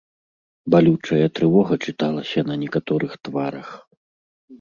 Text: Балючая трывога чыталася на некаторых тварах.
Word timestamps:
Балючая 0.75 1.27
трывога 1.39 1.73
чыталася 1.87 2.39
на 2.53 2.57
некаторых 2.63 3.11
тварах. 3.29 3.69